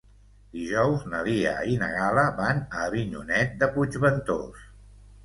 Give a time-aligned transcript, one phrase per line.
[0.59, 4.65] Dijous na Lia i na Gal·la van a Avinyonet de Puigventós.